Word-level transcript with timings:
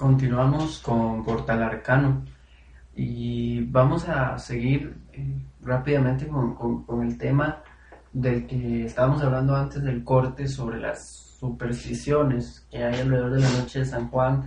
Continuamos 0.00 0.78
con 0.78 1.22
Portal 1.22 1.62
Arcano 1.62 2.24
y 2.96 3.60
vamos 3.66 4.08
a 4.08 4.38
seguir 4.38 4.96
eh, 5.12 5.44
rápidamente 5.60 6.26
con, 6.26 6.54
con, 6.54 7.06
el 7.06 7.18
tema 7.18 7.62
del 8.10 8.46
que 8.46 8.86
estábamos 8.86 9.22
hablando 9.22 9.54
antes 9.54 9.82
del 9.82 10.02
corte 10.02 10.48
sobre 10.48 10.80
las 10.80 11.36
supersticiones 11.38 12.66
que 12.70 12.82
hay 12.82 12.98
alrededor 12.98 13.32
de 13.32 13.40
la 13.40 13.50
noche 13.50 13.80
de 13.80 13.84
San 13.84 14.08
Juan. 14.08 14.46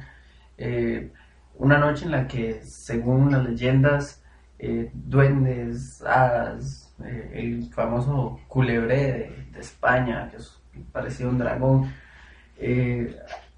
Eh, 0.57 1.13
una 1.59 1.77
noche 1.77 2.05
en 2.05 2.11
la 2.13 2.27
que, 2.27 2.63
según 2.63 3.31
las 3.31 3.43
leyendas, 3.43 4.23
eh, 4.57 4.89
duendes, 4.91 6.01
hadas, 6.01 6.95
el 7.31 7.71
famoso 7.71 8.39
culebré 8.47 9.47
de, 9.51 9.59
España, 9.59 10.29
que 10.31 10.37
es 10.37 10.59
parecido 10.91 11.29
a 11.29 11.31
un 11.31 11.37
dragón, 11.37 11.93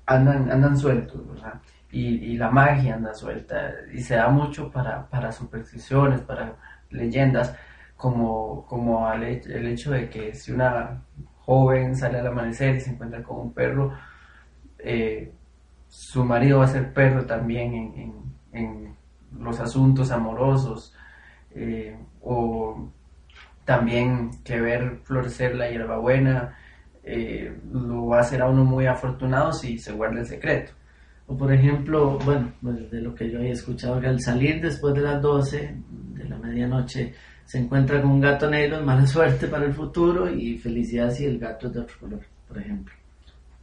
andan, 0.06 0.52
andan 0.52 0.78
sueltos, 0.78 1.26
¿verdad? 1.26 1.62
Y, 1.96 2.38
la 2.38 2.50
magia 2.52 2.96
anda 2.96 3.14
suelta 3.14 3.72
y 3.94 4.02
se 4.02 4.16
da 4.16 4.28
mucho 4.30 4.70
para, 4.72 5.08
para 5.10 5.32
supersticiones, 5.32 6.22
para 6.22 6.56
leyendas, 6.90 7.56
como, 7.96 8.66
como 8.68 9.12
el 9.14 9.68
hecho 9.68 9.92
de 9.92 10.10
que 10.10 10.34
si 10.34 10.52
una 10.52 11.04
joven 11.40 11.96
sale 11.96 12.20
al 12.20 12.28
amanecer 12.28 12.76
y 12.76 12.82
se 12.82 12.92
encuentra 12.92 13.24
con 13.24 13.40
un 13.40 13.54
perro, 13.54 13.94
eh, 14.80 15.32
su 15.88 16.26
marido 16.26 16.60
va 16.60 16.66
a 16.66 16.68
ser 16.68 16.94
perro 16.94 17.26
también 17.26 17.74
en, 18.52 18.96
los 19.40 19.60
asuntos 19.60 20.12
amorosos, 20.12 20.94
eh, 21.52 21.98
o 22.22 22.90
también 23.66 24.32
que 24.44 24.62
ver 24.62 25.00
florecer 25.04 25.56
la 25.56 25.70
hierbabuena 25.70 26.58
eh, 27.04 27.58
lo 27.72 28.08
va 28.08 28.20
a 28.20 28.22
hacer 28.22 28.42
a 28.42 28.50
uno 28.50 28.64
muy 28.64 28.86
afortunado 28.88 29.52
si 29.52 29.78
se 29.78 29.92
guarda 29.92 30.20
el 30.22 30.26
secreto. 30.26 30.72
O 31.28 31.36
por 31.36 31.52
ejemplo, 31.52 32.20
bueno, 32.20 32.52
pues 32.62 32.90
de 32.92 33.02
lo 33.02 33.16
que 33.16 33.32
yo 33.32 33.40
he 33.40 33.52
escuchado, 33.52 34.00
que 34.00 34.08
al 34.08 34.22
salir 34.22 34.62
después 34.62 34.94
de 34.94 35.02
las 35.02 35.22
12 35.22 35.76
de 36.14 36.24
la 36.26 36.38
medianoche 36.38 37.14
se 37.46 37.60
encuentra 37.60 38.02
con 38.02 38.12
un 38.12 38.22
gato 38.22 38.50
negro, 38.50 38.78
es 38.78 38.86
mala 38.86 39.08
suerte 39.16 39.48
para 39.48 39.66
el 39.66 39.74
futuro 39.74 40.30
y 40.30 40.58
felicidad 40.58 41.12
si 41.12 41.26
el 41.26 41.40
gato 41.40 41.68
es 41.68 41.74
de 41.74 41.80
otro 41.80 41.96
color, 42.00 42.22
por 42.48 42.58
ejemplo. 42.58 42.94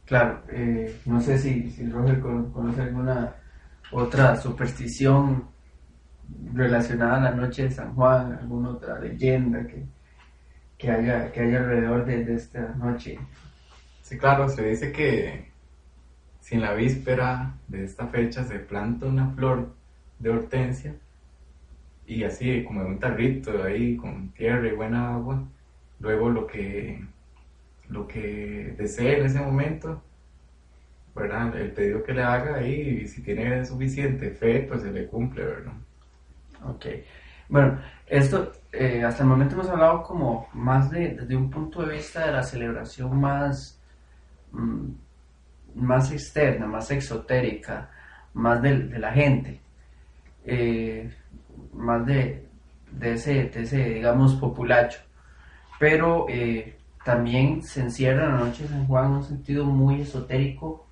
Claro, 0.05 0.41
eh, 0.49 0.99
no 1.05 1.21
sé 1.21 1.37
si, 1.37 1.69
si 1.71 1.87
Roger 1.87 2.19
conoce 2.19 2.81
alguna 2.81 3.33
otra 3.91 4.35
superstición 4.35 5.45
relacionada 6.53 7.17
a 7.17 7.31
la 7.31 7.31
noche 7.31 7.63
de 7.63 7.71
San 7.71 7.93
Juan, 7.95 8.33
alguna 8.33 8.71
otra 8.71 8.99
leyenda 8.99 9.65
que, 9.65 9.85
que, 10.77 10.91
haya, 10.91 11.31
que 11.31 11.39
haya 11.39 11.59
alrededor 11.59 12.05
de, 12.05 12.25
de 12.25 12.35
esta 12.35 12.75
noche. 12.75 13.17
Sí, 14.01 14.17
claro, 14.17 14.49
se 14.49 14.67
dice 14.67 14.91
que 14.91 15.52
si 16.43 16.55
en 16.55 16.61
la 16.61 16.73
víspera 16.73 17.53
de 17.69 17.85
esta 17.85 18.07
fecha 18.07 18.43
se 18.43 18.59
planta 18.59 19.05
una 19.05 19.29
flor 19.29 19.73
de 20.19 20.29
hortensia 20.29 20.93
y 22.05 22.25
así 22.25 22.65
como 22.65 22.81
en 22.81 22.87
un 22.87 22.99
tarrito 22.99 23.63
ahí 23.63 23.95
con 23.95 24.27
tierra 24.33 24.67
y 24.67 24.75
buena 24.75 25.13
agua, 25.15 25.41
luego 26.01 26.29
lo 26.29 26.45
que 26.45 27.01
lo 27.87 28.07
que 28.07 28.75
desee 28.77 29.19
en 29.19 29.25
ese 29.25 29.39
momento, 29.39 30.01
¿verdad? 31.15 31.55
El 31.55 31.71
pedido 31.71 32.03
que 32.03 32.13
le 32.13 32.23
haga 32.23 32.57
ahí, 32.57 33.03
y 33.03 33.07
si 33.07 33.21
tiene 33.21 33.65
suficiente 33.65 34.31
fe, 34.31 34.65
pues 34.67 34.81
se 34.81 34.91
le 34.91 35.07
cumple, 35.07 35.45
¿verdad? 35.45 35.73
Ok. 36.65 36.87
Bueno, 37.47 37.79
esto, 38.07 38.51
eh, 38.73 39.03
hasta 39.03 39.23
el 39.23 39.29
momento 39.29 39.55
hemos 39.55 39.69
hablado 39.69 40.03
como 40.03 40.49
más 40.53 40.91
de, 40.91 41.09
desde 41.15 41.35
un 41.37 41.49
punto 41.49 41.85
de 41.85 41.95
vista 41.95 42.25
de 42.25 42.33
la 42.33 42.43
celebración 42.43 43.19
más, 43.19 43.79
mm, 44.51 44.89
más 45.75 46.11
externa, 46.11 46.65
más 46.65 46.91
exotérica, 46.91 47.89
más 48.33 48.61
de, 48.61 48.99
la 48.99 49.11
gente, 49.11 49.59
eh, 50.45 51.11
más 51.73 52.05
de, 52.05 52.47
ese, 53.01 53.51
ese, 53.53 53.89
digamos, 53.89 54.35
populacho. 54.35 54.99
Pero 55.79 56.27
eh, 56.29 56.77
también 57.03 57.61
se 57.63 57.81
encierra 57.81 58.29
la 58.29 58.45
noche 58.45 58.63
de 58.63 58.69
San 58.69 58.87
Juan 58.87 59.05
en 59.05 59.11
un 59.11 59.23
sentido 59.23 59.65
muy 59.65 60.01
esotérico, 60.01 60.87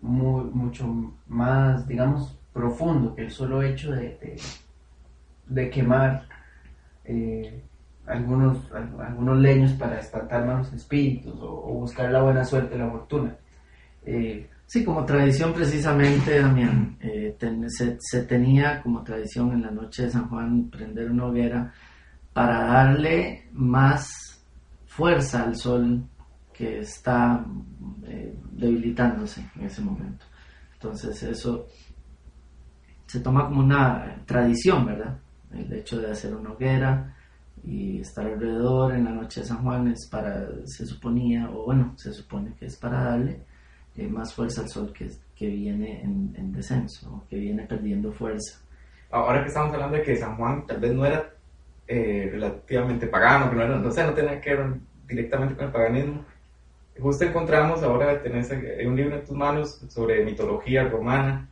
mucho 0.00 1.14
más, 1.28 1.86
digamos, 1.86 2.36
profundo 2.52 3.14
que 3.14 3.22
el 3.22 3.30
solo 3.30 3.62
hecho 3.62 3.92
de, 3.92 4.36
de, 5.46 5.70
quemar 5.70 6.24
eh, 7.04 7.62
algunos, 8.06 8.58
algunos 8.72 9.38
leños 9.38 9.72
para 9.74 10.00
espantar 10.00 10.44
malos 10.44 10.72
espíritus 10.72 11.40
o, 11.40 11.46
o 11.46 11.74
buscar 11.74 12.10
la 12.10 12.22
buena 12.22 12.44
suerte, 12.44 12.76
la 12.76 12.90
fortuna. 12.90 13.36
Eh, 14.04 14.48
sí, 14.66 14.84
como 14.84 15.04
tradición 15.04 15.52
precisamente, 15.52 16.40
Damián, 16.40 16.96
eh, 17.00 17.36
se, 17.68 18.22
tenía 18.24 18.82
como 18.82 19.02
tradición 19.02 19.52
en 19.52 19.62
la 19.62 19.70
noche 19.70 20.04
de 20.04 20.10
San 20.10 20.28
Juan 20.28 20.68
prender 20.70 21.10
una 21.10 21.26
hoguera 21.26 21.72
para 22.32 22.64
darle 22.64 23.48
más 23.52 24.42
fuerza 24.86 25.44
al 25.44 25.56
sol 25.56 26.04
que 26.52 26.80
está 26.80 27.44
eh, 28.06 28.34
debilitándose 28.50 29.48
en 29.56 29.66
ese 29.66 29.82
momento. 29.82 30.24
Entonces 30.74 31.22
eso 31.22 31.66
se 33.06 33.20
toma 33.20 33.46
como 33.46 33.60
una 33.60 34.22
tradición, 34.26 34.86
¿verdad? 34.86 35.18
El 35.52 35.72
hecho 35.72 36.00
de 36.00 36.10
hacer 36.10 36.34
una 36.34 36.52
hoguera 36.52 37.14
y 37.62 38.00
estar 38.00 38.26
alrededor 38.26 38.94
en 38.94 39.04
la 39.04 39.12
noche 39.12 39.40
de 39.40 39.46
San 39.46 39.62
Juan 39.62 39.88
es 39.88 40.08
para, 40.10 40.48
se 40.64 40.86
suponía, 40.86 41.48
o 41.50 41.66
bueno, 41.66 41.92
se 41.96 42.12
supone 42.12 42.54
que 42.58 42.66
es 42.66 42.76
para 42.76 43.04
darle 43.04 43.44
eh, 43.96 44.08
más 44.08 44.32
fuerza 44.34 44.62
al 44.62 44.68
Sol 44.68 44.92
que, 44.92 45.10
que 45.36 45.46
viene 45.48 46.00
en, 46.02 46.52
descenso, 46.52 47.24
que 47.28 47.36
viene 47.36 47.64
perdiendo 47.64 48.12
fuerza. 48.12 48.60
Ahora 49.10 49.42
que 49.42 49.48
estamos 49.48 49.74
hablando 49.74 49.96
de 49.96 50.02
que 50.02 50.16
San 50.16 50.36
Juan 50.36 50.66
tal 50.66 50.80
vez 50.80 50.94
no 50.94 51.04
era 51.04 51.30
eh, 51.86 52.28
relativamente 52.32 53.06
pagano, 53.06 53.50
que 53.50 53.56
no, 53.56 53.62
era, 53.62 53.78
no, 53.78 53.90
sé, 53.90 54.04
no 54.04 54.14
tenía 54.14 54.40
que 54.40 54.54
ver 54.54 54.74
directamente 55.06 55.54
con 55.54 55.66
el 55.66 55.72
paganismo, 55.72 56.24
justo 56.98 57.24
encontramos 57.24 57.82
ahora, 57.82 58.22
tenés 58.22 58.50
un 58.86 58.96
libro 58.96 59.16
en 59.16 59.24
tus 59.24 59.36
manos 59.36 59.82
sobre 59.88 60.24
mitología 60.24 60.84
romana, 60.84 61.48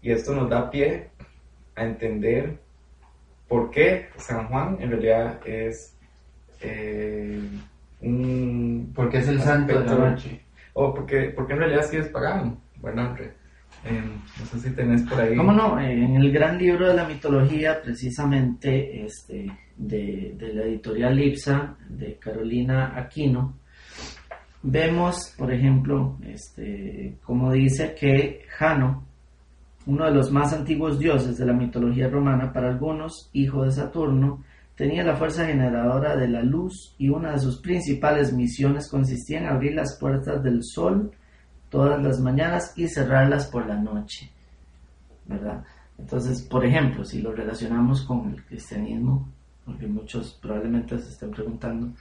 y 0.00 0.10
esto 0.10 0.34
nos 0.34 0.48
da 0.48 0.70
pie 0.70 1.08
a 1.74 1.84
entender 1.84 2.58
por 3.48 3.70
qué 3.70 4.08
San 4.16 4.48
Juan 4.48 4.78
en 4.80 4.90
realidad 4.90 5.40
es 5.46 5.94
eh, 6.60 7.40
un... 8.00 8.92
Porque 8.94 9.18
es 9.18 9.28
el 9.28 9.40
santo 9.40 9.80
de 9.80 9.86
la 9.86 9.94
noche 9.94 10.43
o 10.74 10.94
porque, 10.94 11.32
porque 11.34 11.54
en 11.54 11.58
realidad 11.60 11.86
sí 11.90 11.96
es 11.96 12.08
pagano, 12.08 12.60
bueno, 12.80 13.16
eh, 13.84 14.02
no 14.38 14.46
sé 14.46 14.60
si 14.60 14.70
tenés 14.74 15.02
por 15.02 15.20
ahí. 15.20 15.36
¿Cómo 15.36 15.52
no? 15.52 15.80
En 15.80 16.16
el 16.16 16.32
gran 16.32 16.58
libro 16.58 16.88
de 16.88 16.94
la 16.94 17.06
mitología, 17.06 17.80
precisamente 17.82 19.04
este, 19.04 19.50
de, 19.76 20.34
de 20.36 20.54
la 20.54 20.62
editorial 20.64 21.16
Lipsa, 21.16 21.76
de 21.88 22.16
Carolina 22.18 22.92
Aquino, 22.96 23.54
vemos, 24.62 25.34
por 25.36 25.52
ejemplo, 25.52 26.16
este, 26.26 27.18
como 27.22 27.52
dice 27.52 27.94
que 27.94 28.46
Jano, 28.48 29.04
uno 29.86 30.06
de 30.06 30.12
los 30.12 30.32
más 30.32 30.52
antiguos 30.54 30.98
dioses 30.98 31.36
de 31.36 31.44
la 31.44 31.52
mitología 31.52 32.08
romana 32.08 32.52
para 32.52 32.70
algunos, 32.70 33.28
hijo 33.34 33.64
de 33.64 33.70
Saturno, 33.70 34.42
Tenía 34.76 35.04
la 35.04 35.16
fuerza 35.16 35.46
generadora 35.46 36.16
de 36.16 36.28
la 36.28 36.42
luz 36.42 36.94
y 36.98 37.08
una 37.08 37.32
de 37.32 37.38
sus 37.38 37.60
principales 37.60 38.32
misiones 38.32 38.88
consistía 38.88 39.38
en 39.38 39.46
abrir 39.46 39.74
las 39.74 39.96
puertas 39.98 40.42
del 40.42 40.64
sol 40.64 41.12
todas 41.70 42.02
las 42.02 42.20
mañanas 42.20 42.72
y 42.76 42.88
cerrarlas 42.88 43.46
por 43.46 43.66
la 43.66 43.76
noche. 43.76 44.30
¿Verdad? 45.26 45.64
Entonces, 45.98 46.42
por 46.42 46.64
ejemplo, 46.64 47.04
si 47.04 47.20
lo 47.20 47.32
relacionamos 47.32 48.02
con 48.02 48.30
el 48.30 48.44
cristianismo, 48.44 49.28
porque 49.64 49.86
muchos 49.86 50.38
probablemente 50.40 50.98
se 50.98 51.10
estén 51.10 51.30
preguntando, 51.30 51.92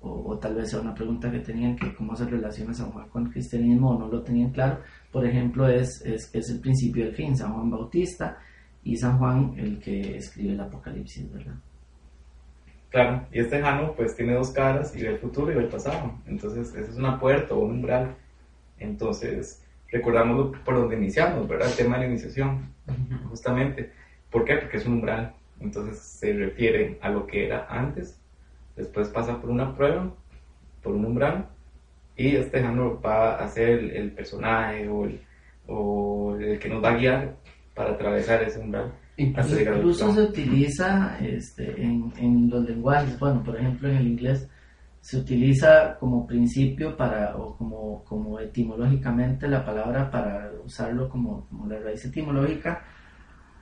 o, 0.00 0.36
tal 0.38 0.56
vez 0.56 0.70
sea 0.70 0.80
una 0.80 0.94
pregunta 0.94 1.30
que 1.30 1.38
tenían 1.38 1.76
que 1.76 1.94
cómo 1.94 2.16
se 2.16 2.24
relaciona 2.24 2.74
San 2.74 2.90
Juan 2.90 3.08
con 3.08 3.26
el 3.26 3.32
cristianismo 3.32 3.90
o 3.90 3.98
no 3.98 4.08
lo 4.08 4.22
tenían 4.22 4.50
claro, 4.50 4.80
por 5.12 5.24
ejemplo, 5.24 5.68
es, 5.68 6.02
es, 6.04 6.28
es 6.34 6.50
el 6.50 6.58
principio 6.60 7.04
del 7.04 7.14
fin, 7.14 7.36
San 7.36 7.52
Juan 7.52 7.70
Bautista 7.70 8.38
y 8.82 8.96
San 8.96 9.18
Juan 9.18 9.54
el 9.56 9.78
que 9.78 10.16
escribe 10.16 10.54
el 10.54 10.60
Apocalipsis, 10.60 11.32
¿verdad? 11.32 11.54
Claro, 12.92 13.26
y 13.32 13.40
este 13.40 13.58
Jano 13.62 13.94
pues 13.94 14.14
tiene 14.14 14.34
dos 14.34 14.50
caras 14.50 14.94
y 14.94 15.02
ve 15.02 15.08
el 15.08 15.18
futuro 15.18 15.50
y 15.50 15.54
ve 15.54 15.62
el 15.62 15.68
pasado. 15.68 16.12
Entonces, 16.26 16.74
eso 16.74 16.90
es 16.90 16.98
una 16.98 17.18
puerta 17.18 17.54
o 17.54 17.60
un 17.60 17.70
umbral. 17.70 18.14
Entonces, 18.78 19.64
recordamos 19.90 20.58
por 20.58 20.74
donde 20.74 20.96
iniciamos, 20.96 21.48
¿verdad? 21.48 21.70
El 21.70 21.76
tema 21.76 21.96
de 21.96 22.02
la 22.02 22.10
iniciación, 22.10 22.70
justamente. 23.30 23.90
¿Por 24.30 24.44
qué? 24.44 24.56
Porque 24.56 24.76
es 24.76 24.84
un 24.84 24.94
umbral. 24.94 25.34
Entonces, 25.58 25.98
se 26.00 26.34
refiere 26.34 26.98
a 27.00 27.08
lo 27.08 27.26
que 27.26 27.46
era 27.46 27.66
antes, 27.70 28.20
después 28.76 29.08
pasa 29.08 29.40
por 29.40 29.48
una 29.48 29.74
prueba, 29.74 30.10
por 30.82 30.94
un 30.94 31.06
umbral, 31.06 31.48
y 32.14 32.36
este 32.36 32.60
Jano 32.60 33.00
va 33.00 33.36
a 33.36 33.48
ser 33.48 33.70
el, 33.70 34.10
personaje 34.10 34.86
o 34.88 35.04
el, 35.06 35.20
o 35.66 36.36
el 36.38 36.58
que 36.58 36.68
nos 36.68 36.84
va 36.84 36.90
a 36.90 36.96
guiar 36.96 37.36
para 37.74 37.92
atravesar 37.92 38.42
ese 38.42 38.58
umbral. 38.58 38.92
Incluso, 39.16 40.12
se 40.14 40.22
utiliza 40.22 41.18
este, 41.20 41.82
en, 41.82 42.12
en, 42.16 42.48
los 42.48 42.64
lenguajes, 42.64 43.18
bueno, 43.18 43.42
por 43.42 43.56
ejemplo 43.56 43.88
en 43.88 43.96
el 43.96 44.06
inglés 44.08 44.48
se 45.02 45.18
utiliza 45.18 45.96
como 45.98 46.26
principio 46.26 46.96
para, 46.96 47.36
o 47.36 47.56
como, 47.56 48.04
como 48.04 48.38
etimológicamente 48.38 49.48
la 49.48 49.64
palabra 49.64 50.10
para 50.10 50.52
usarlo 50.64 51.08
como, 51.08 51.46
como 51.48 51.66
la 51.66 51.80
raíz 51.80 52.04
etimológica 52.04 52.84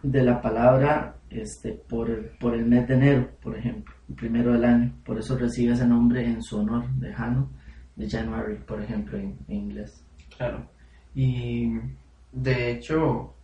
de 0.02 0.23
la 0.23 0.41
palabra 0.41 1.17
este, 1.31 1.73
por, 1.73 2.11
el, 2.11 2.31
por 2.38 2.55
el 2.55 2.67
mes 2.67 2.87
de 2.88 2.94
enero, 2.94 3.31
por 3.41 3.56
ejemplo, 3.56 3.94
el 4.08 4.14
primero 4.14 4.52
del 4.52 4.64
año. 4.64 4.93
Por 5.05 5.19
eso 5.19 5.37
recibe 5.37 5.73
ese 5.73 5.87
nombre 5.87 6.26
en 6.26 6.43
su 6.43 6.58
honor, 6.58 6.88
de 6.94 7.12
Jano, 7.12 7.50
de 7.97 8.08
January, 8.08 8.56
por 8.67 8.82
ejemplo, 8.82 9.19
en, 9.19 9.38
inglés. 9.49 10.05
Claro. 10.37 10.67
Y 11.14 11.73
de 12.32 12.70
hecho, 12.70 13.35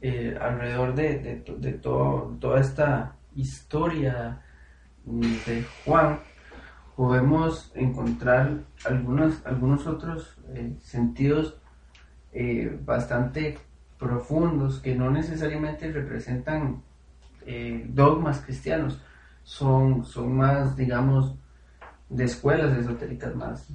eh, 0.00 0.38
alrededor 0.40 0.94
de, 0.94 1.42
de, 1.58 1.72
todo, 1.72 2.36
toda 2.40 2.60
esta 2.60 3.16
historia 3.34 4.40
de 5.04 5.64
Juan, 5.84 6.20
podemos 6.94 7.72
encontrar 7.74 8.64
algunos, 8.84 9.44
algunos 9.44 9.86
otros 9.86 10.36
eh, 10.54 10.76
sentidos 10.80 11.60
eh, 12.32 12.78
bastante 12.84 13.58
profundos 13.98 14.80
que 14.80 14.94
no 14.94 15.10
necesariamente 15.10 15.90
representan 15.90 16.82
dogmas 17.94 18.40
cristianos, 18.40 19.00
son, 19.42 20.04
son 20.04 20.36
más, 20.36 20.76
digamos, 20.76 21.34
de 22.10 22.24
escuelas 22.24 22.76
esotéricas 22.76 23.34
más, 23.34 23.68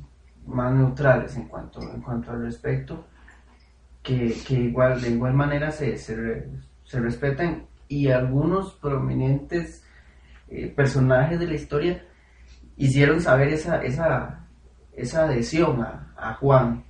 más 0.45 0.71
neutrales 0.71 1.35
en 1.35 1.47
cuanto, 1.47 1.81
en 1.81 1.99
cuanto 2.01 2.31
al 2.31 2.43
respecto, 2.43 3.07
que, 4.03 4.35
que 4.45 4.55
igual, 4.55 5.01
de 5.01 5.09
igual 5.09 5.33
manera 5.33 5.71
se, 5.71 5.97
se, 5.97 6.47
se 6.83 6.99
respetan 6.99 7.65
y 7.87 8.09
algunos 8.09 8.73
prominentes 8.73 9.83
eh, 10.49 10.67
personajes 10.67 11.39
de 11.39 11.47
la 11.47 11.53
historia 11.53 12.05
hicieron 12.75 13.21
saber 13.21 13.49
esa, 13.49 13.81
esa, 13.81 14.45
esa 14.91 15.23
adhesión 15.23 15.81
a, 15.81 16.13
a 16.17 16.33
Juan. 16.35 16.83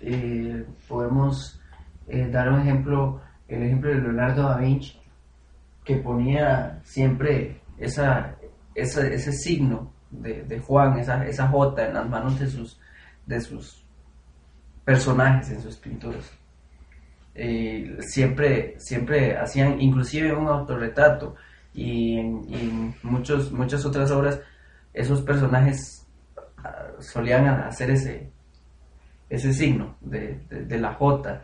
Eh, 0.00 0.64
podemos 0.88 1.60
eh, 2.06 2.28
dar 2.30 2.52
un 2.52 2.60
ejemplo, 2.60 3.20
el 3.48 3.62
ejemplo 3.62 3.90
de 3.90 4.00
Leonardo 4.00 4.48
da 4.48 4.58
Vinci, 4.58 5.00
que 5.84 5.96
ponía 5.96 6.80
siempre 6.84 7.60
esa, 7.78 8.36
esa 8.74 9.06
ese 9.06 9.32
signo 9.32 9.92
de, 10.10 10.42
de, 10.44 10.60
Juan, 10.60 10.98
esa, 10.98 11.26
esa 11.26 11.48
J 11.48 11.86
en 11.86 11.94
las 11.94 12.08
manos 12.08 12.38
de 12.38 12.46
sus, 12.46 12.80
de 13.24 13.40
sus 13.40 13.85
personajes, 14.86 15.50
en 15.50 15.60
sus 15.60 15.76
pinturas. 15.76 16.32
Siempre, 18.00 18.76
siempre 18.78 19.36
hacían 19.36 19.78
inclusive 19.80 20.32
un 20.32 20.46
autorretrato. 20.46 21.34
Y 21.74 22.16
en, 22.16 22.94
muchos, 23.02 23.52
muchas 23.52 23.84
otras 23.84 24.10
obras 24.10 24.40
esos 24.94 25.20
personajes 25.20 26.06
ah, 26.64 26.86
solían 27.00 27.46
hacer 27.46 27.90
ese, 27.90 28.30
ese 29.28 29.52
signo 29.52 29.96
de, 30.00 30.40
de, 30.48 30.78
la 30.78 30.94
J 30.94 31.42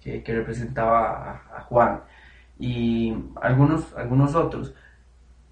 que, 0.00 0.22
representaba 0.26 1.42
a, 1.54 1.60
Juan. 1.62 2.00
Y 2.58 3.14
algunos, 3.42 3.92
algunos 3.94 4.34
otros 4.34 4.72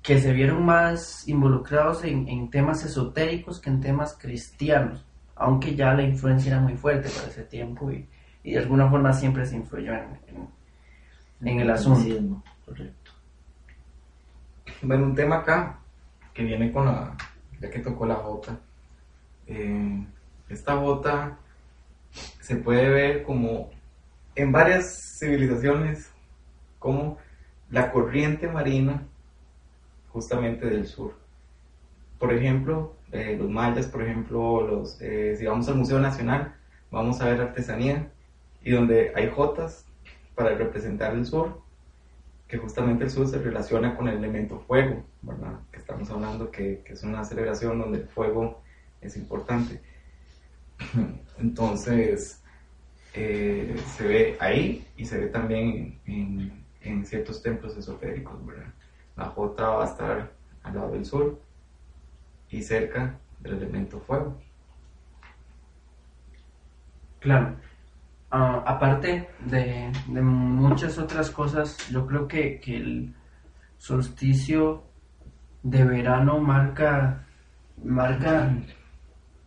que 0.02 0.20
se 0.20 0.32
vieron 0.32 0.64
más 0.64 1.26
involucrados 1.28 2.04
en, 2.04 2.50
temas 2.50 2.84
esotéricos 2.84 3.60
que 3.60 3.70
en 3.70 3.80
temas 3.80 4.16
cristianos, 4.18 5.04
aunque 5.36 5.74
ya 5.74 5.94
la 5.94 6.02
influencia 6.02 6.52
era 6.52 6.60
muy 6.60 6.76
fuerte 6.76 7.08
para 7.08 7.28
ese 7.28 7.44
tiempo 7.44 7.90
y, 7.90 8.06
y 8.42 8.52
de 8.52 8.58
alguna 8.58 8.88
forma 8.88 9.12
siempre 9.12 9.46
se 9.46 9.56
influyó 9.56 9.92
en, 9.92 10.48
en, 11.42 11.60
el 11.60 11.70
asunto. 11.70 12.42
Correcto. 12.64 13.10
Bueno, 14.82 15.06
un 15.06 15.14
tema 15.14 15.36
acá 15.36 15.78
que 16.32 16.44
viene 16.44 16.70
con 16.72 16.86
la, 16.86 17.16
ya 17.60 17.70
que 17.70 17.80
tocó 17.80 18.06
la 18.06 18.16
J. 18.16 18.58
Eh, 19.46 20.06
esta 20.48 20.76
J 20.76 21.38
se 22.40 22.56
puede 22.56 22.88
ver 22.88 23.22
como 23.22 23.70
en 24.34 24.52
varias 24.52 25.18
civilizaciones 25.18 26.12
como 26.78 27.18
la 27.70 27.90
corriente 27.90 28.46
marina 28.48 29.02
justamente 30.10 30.66
del 30.66 30.86
sur. 30.86 31.18
Por 32.18 32.32
ejemplo, 32.32 32.94
eh, 33.14 33.36
los 33.38 33.48
mayas, 33.48 33.86
por 33.86 34.02
ejemplo, 34.02 34.66
los, 34.66 35.00
eh, 35.00 35.36
si 35.38 35.46
vamos 35.46 35.68
al 35.68 35.76
Museo 35.76 36.00
Nacional, 36.00 36.52
vamos 36.90 37.20
a 37.20 37.26
ver 37.26 37.40
artesanía 37.40 38.10
y 38.64 38.72
donde 38.72 39.12
hay 39.14 39.30
jotas 39.30 39.86
para 40.34 40.56
representar 40.56 41.14
el 41.14 41.24
sur, 41.24 41.60
que 42.48 42.58
justamente 42.58 43.04
el 43.04 43.10
sur 43.10 43.28
se 43.28 43.38
relaciona 43.38 43.96
con 43.96 44.08
el 44.08 44.16
elemento 44.16 44.58
fuego, 44.58 45.04
¿verdad? 45.22 45.60
Que 45.70 45.78
estamos 45.78 46.10
hablando 46.10 46.50
que, 46.50 46.82
que 46.84 46.94
es 46.94 47.04
una 47.04 47.22
celebración 47.22 47.78
donde 47.78 47.98
el 47.98 48.08
fuego 48.08 48.60
es 49.00 49.16
importante. 49.16 49.80
Entonces, 51.38 52.42
eh, 53.14 53.76
se 53.96 54.08
ve 54.08 54.36
ahí 54.40 54.84
y 54.96 55.04
se 55.04 55.18
ve 55.18 55.26
también 55.28 56.00
en, 56.04 56.64
en, 56.80 57.06
ciertos 57.06 57.40
templos 57.40 57.76
esotéricos, 57.76 58.44
¿verdad? 58.44 58.74
La 59.16 59.26
J 59.26 59.68
va 59.68 59.84
a 59.84 59.86
estar 59.86 60.32
al 60.64 60.74
lado 60.74 60.90
del 60.90 61.04
sur 61.04 61.38
y 62.50 62.62
cerca 62.62 63.18
del 63.40 63.54
elemento 63.54 64.00
fuego. 64.00 64.40
Claro. 67.20 67.56
Uh, 68.32 68.60
aparte 68.66 69.28
de, 69.46 69.92
de, 70.08 70.20
muchas 70.20 70.98
otras 70.98 71.30
cosas, 71.30 71.88
yo 71.88 72.06
creo 72.06 72.26
que, 72.26 72.58
que, 72.58 72.76
el 72.76 73.14
solsticio 73.78 74.82
de 75.62 75.84
verano 75.84 76.40
marca, 76.40 77.26
marca 77.82 78.50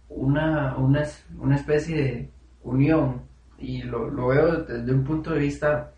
una, 0.09 0.77
una, 0.77 1.03
una 1.38 1.55
especie 1.55 1.97
de 1.97 2.31
unión 2.63 3.23
y 3.57 3.83
lo, 3.83 4.09
lo, 4.09 4.27
veo 4.27 4.63
desde 4.63 4.94
un 4.94 5.03
punto 5.03 5.31
de 5.31 5.39
vista 5.39 5.91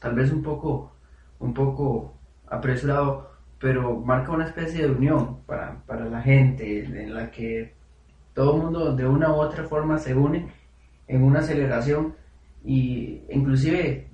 tal 0.00 0.14
vez 0.14 0.32
un 0.32 0.42
poco, 0.42 0.92
un 1.38 1.54
poco 1.54 2.14
apresurado, 2.48 3.35
pero 3.58 3.96
marca 4.00 4.32
una 4.32 4.46
especie 4.46 4.82
de 4.82 4.90
unión 4.90 5.38
para, 5.46 5.82
para 5.86 6.06
la 6.06 6.22
gente 6.22 6.84
en 6.84 7.14
la 7.14 7.30
que 7.30 7.74
todo 8.34 8.56
el 8.56 8.62
mundo 8.62 8.94
de 8.94 9.06
una 9.06 9.30
u 9.30 9.36
otra 9.36 9.64
forma 9.64 9.98
se 9.98 10.14
une 10.14 10.48
en 11.08 11.22
una 11.22 11.42
celebración 11.42 12.14
y 12.64 13.22
inclusive 13.30 14.08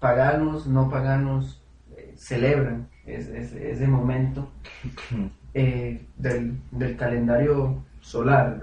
paganos, 0.00 0.66
no 0.66 0.90
paganos 0.90 1.62
eh, 1.96 2.12
celebran 2.16 2.88
ese, 3.06 3.70
ese, 3.70 3.86
momento 3.86 4.50
eh, 5.54 6.04
del, 6.16 6.58
del, 6.70 6.96
calendario 6.96 7.84
solar, 8.00 8.60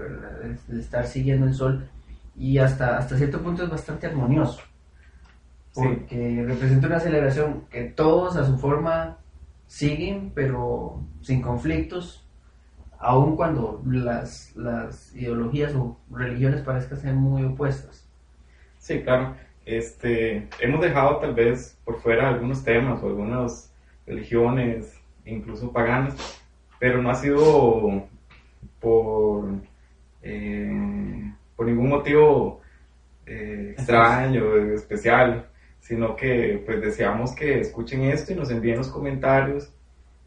de, 0.68 0.80
estar 0.80 1.06
siguiendo 1.06 1.46
el 1.46 1.54
sol 1.54 1.88
y 2.36 2.58
hasta, 2.58 2.98
hasta 2.98 3.16
cierto 3.16 3.40
punto 3.40 3.64
es 3.64 3.70
bastante 3.70 4.06
armonioso 4.06 4.60
porque 5.72 6.42
representa 6.46 6.86
una 6.86 7.00
celebración 7.00 7.64
que 7.70 7.84
todos 7.84 8.36
a 8.36 8.46
su 8.46 8.56
forma 8.56 9.18
siguen 9.66 10.32
pero 10.34 11.02
sin 11.22 11.42
conflictos 11.42 12.26
aun 12.98 13.36
cuando 13.36 13.82
las, 13.86 14.54
las 14.56 15.14
ideologías 15.14 15.74
o 15.74 15.98
religiones 16.10 16.62
parezcan 16.62 16.98
ser 16.98 17.14
muy 17.14 17.44
opuestas. 17.44 18.08
Sí, 18.78 19.02
claro. 19.02 19.36
Este, 19.64 20.48
hemos 20.60 20.80
dejado 20.80 21.18
tal 21.18 21.34
vez 21.34 21.78
por 21.84 22.00
fuera 22.00 22.28
algunos 22.28 22.62
temas 22.64 23.02
o 23.02 23.08
algunas 23.08 23.72
religiones, 24.06 24.98
incluso 25.24 25.72
paganas, 25.72 26.14
pero 26.78 27.02
no 27.02 27.10
ha 27.10 27.14
sido 27.14 28.06
por, 28.80 29.46
eh, 30.22 31.32
por 31.56 31.66
ningún 31.66 31.88
motivo 31.88 32.60
eh, 33.26 33.74
extraño, 33.76 34.54
especial, 34.72 35.46
sino 35.86 36.16
que 36.16 36.62
pues 36.66 36.80
deseamos 36.80 37.32
que 37.32 37.60
escuchen 37.60 38.02
esto 38.02 38.32
y 38.32 38.36
nos 38.36 38.50
envíen 38.50 38.78
los 38.78 38.88
comentarios 38.88 39.72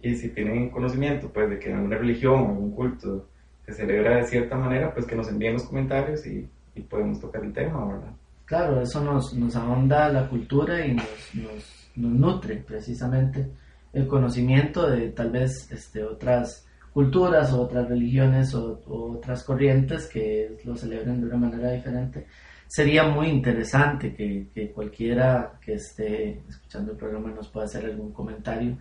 y 0.01 0.15
si 0.15 0.29
tienen 0.29 0.69
conocimiento 0.69 1.29
pues 1.33 1.49
de 1.49 1.59
que 1.59 1.69
en 1.69 1.75
alguna 1.75 1.97
religión 1.97 2.33
o 2.35 2.47
algún 2.47 2.71
culto 2.71 3.27
se 3.65 3.73
celebra 3.73 4.15
de 4.15 4.23
cierta 4.23 4.55
manera, 4.55 4.93
pues 4.93 5.05
que 5.05 5.17
nos 5.17 5.27
envíen 5.27 5.53
los 5.53 5.63
comentarios 5.63 6.25
y, 6.25 6.47
y 6.75 6.81
podemos 6.81 7.19
tocar 7.19 7.43
el 7.43 7.51
tema, 7.51 7.85
¿verdad? 7.85 8.13
Claro, 8.45 8.81
eso 8.81 9.03
nos, 9.03 9.33
nos 9.33 9.53
ahonda 9.57 10.07
la 10.07 10.29
cultura 10.29 10.85
y 10.85 10.93
nos, 10.93 11.05
nos, 11.33 11.89
nos, 11.97 12.11
nutre 12.13 12.63
precisamente 12.65 13.45
el 13.91 14.07
conocimiento 14.07 14.89
de 14.89 15.09
tal 15.09 15.29
vez 15.29 15.69
este, 15.71 16.03
otras 16.03 16.65
culturas 16.93 17.51
o 17.51 17.61
otras 17.61 17.89
religiones 17.89 18.55
o, 18.55 18.81
o 18.87 19.11
otras 19.17 19.43
corrientes 19.43 20.07
que 20.07 20.57
lo 20.63 20.77
celebren 20.77 21.19
de 21.19 21.27
una 21.27 21.37
manera 21.37 21.71
diferente. 21.71 22.25
Sería 22.69 23.03
muy 23.03 23.27
interesante 23.27 24.13
que, 24.13 24.47
que 24.53 24.71
cualquiera 24.71 25.59
que 25.59 25.73
esté 25.73 26.43
escuchando 26.47 26.91
el 26.91 26.97
programa 26.97 27.31
nos 27.31 27.49
pueda 27.49 27.65
hacer 27.65 27.83
algún 27.85 28.13
comentario 28.13 28.77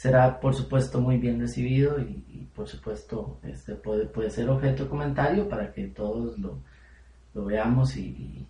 será 0.00 0.40
por 0.40 0.54
supuesto 0.54 0.98
muy 0.98 1.18
bien 1.18 1.38
recibido 1.38 2.00
y, 2.00 2.48
por 2.54 2.66
supuesto 2.66 3.38
este 3.42 3.74
puede, 3.74 4.06
puede 4.06 4.30
ser 4.30 4.48
objeto 4.48 4.84
de 4.84 4.88
comentario 4.88 5.46
para 5.46 5.70
que 5.72 5.88
todos 5.88 6.38
lo, 6.38 6.58
lo 7.34 7.44
veamos 7.44 7.98
y, 7.98 8.46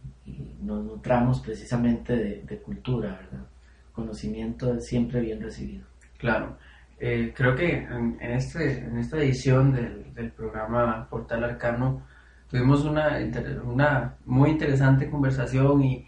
nos 0.62 0.84
nutramos 0.84 1.40
precisamente 1.40 2.44
de, 2.46 2.58
cultura, 2.58 3.18
¿verdad? 3.20 3.46
Conocimiento 3.92 4.74
es 4.74 4.86
siempre 4.86 5.20
bien 5.20 5.40
recibido. 5.40 5.86
Claro. 6.18 6.56
Eh, 6.98 7.32
creo 7.34 7.56
que 7.56 7.78
en, 7.78 8.18
en 8.20 8.32
este, 8.32 8.78
en 8.84 8.98
esta 8.98 9.16
edición 9.16 9.72
del, 9.72 10.14
del 10.14 10.30
programa 10.30 11.08
Portal 11.08 11.42
Arcano 11.44 12.02
tuvimos 12.50 12.84
una, 12.84 13.18
una 13.64 14.16
muy 14.26 14.50
interesante 14.50 15.08
conversación 15.08 15.82
y, 15.82 16.06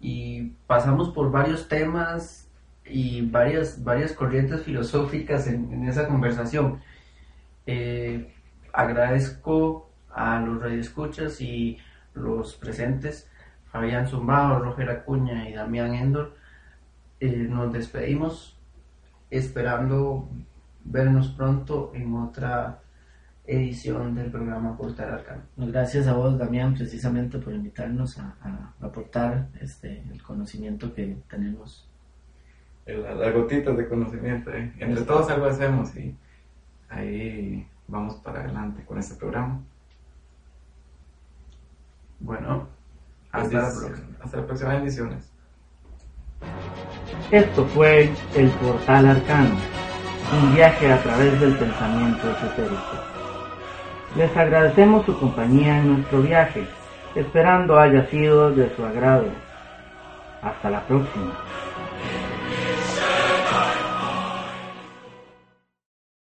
y 0.00 0.52
pasamos 0.66 1.10
por 1.10 1.30
varios 1.30 1.68
temas 1.68 2.48
y 2.84 3.22
varias, 3.22 3.82
varias 3.82 4.12
corrientes 4.12 4.62
filosóficas 4.62 5.46
en, 5.46 5.72
en 5.72 5.88
esa 5.88 6.06
conversación. 6.06 6.80
Eh, 7.66 8.34
agradezco 8.72 9.90
a 10.10 10.40
los 10.40 10.62
radioescuchas 10.62 11.40
y 11.40 11.78
los 12.14 12.54
presentes, 12.56 13.30
Fabián 13.70 14.08
Zumbao, 14.08 14.60
Roger 14.60 14.90
Acuña 14.90 15.48
y 15.48 15.54
Damián 15.54 15.94
Endor. 15.94 16.34
Eh, 17.20 17.46
nos 17.48 17.72
despedimos 17.72 18.58
esperando 19.30 20.28
vernos 20.84 21.28
pronto 21.28 21.92
en 21.94 22.14
otra 22.14 22.80
edición 23.48 24.14
del 24.14 24.30
programa 24.30 24.76
Portal 24.76 25.14
Arcano. 25.14 25.42
Gracias 25.56 26.06
a 26.06 26.12
vos, 26.12 26.38
Damián, 26.38 26.74
precisamente 26.74 27.38
por 27.38 27.54
invitarnos 27.54 28.18
a, 28.18 28.36
a 28.42 28.74
aportar 28.86 29.48
este, 29.60 30.02
el 30.12 30.22
conocimiento 30.22 30.94
que 30.94 31.16
tenemos. 31.28 31.88
Las 32.86 33.34
gotitas 33.34 33.76
de 33.76 33.88
conocimiento. 33.88 34.50
¿eh? 34.50 34.72
Entre 34.78 35.02
todos 35.04 35.30
algo 35.30 35.46
hacemos 35.46 35.96
y 35.96 36.14
ahí 36.90 37.66
vamos 37.86 38.16
para 38.16 38.40
adelante 38.40 38.84
con 38.84 38.98
este 38.98 39.14
programa. 39.14 39.62
Bueno, 42.20 42.68
hasta 43.32 43.58
la 43.58 43.68
próxima. 43.68 44.08
Hasta 44.20 44.36
la 44.36 44.46
próxima. 44.46 44.74
Bendiciones. 44.74 45.32
Esto 47.30 47.64
fue 47.66 48.10
el 48.36 48.50
Portal 48.50 49.06
Arcano, 49.06 49.54
un 50.40 50.54
viaje 50.54 50.92
a 50.92 51.02
través 51.02 51.40
del 51.40 51.56
pensamiento 51.56 52.30
esotérico. 52.30 53.17
Les 54.16 54.34
agradecemos 54.36 55.04
su 55.04 55.18
compañía 55.18 55.78
en 55.78 55.94
nuestro 55.94 56.22
viaje, 56.22 56.66
esperando 57.14 57.78
haya 57.78 58.06
sido 58.06 58.50
de 58.50 58.74
su 58.74 58.84
agrado. 58.84 59.26
Hasta 60.42 60.70
la 60.70 60.80
próxima. 60.80 61.32